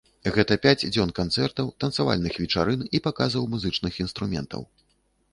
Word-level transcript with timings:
Гэта 0.35 0.55
пяць 0.61 0.85
дзён 0.93 1.09
канцэртаў, 1.19 1.67
танцавальных 1.83 2.39
вечарын 2.43 2.81
і 2.99 3.01
паказаў 3.09 3.45
музычных 3.53 4.01
інструментаў. 4.05 4.65